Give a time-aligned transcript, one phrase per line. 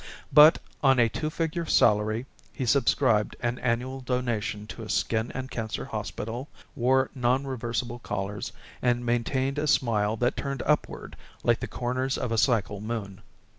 [0.33, 5.51] But on a two figure salary he subscribed an annual donation to a skin and
[5.51, 8.51] cancer hospital, wore non reversible collars,
[8.81, 13.21] and maintained a smile that turned upward like the corners of a cycle moon.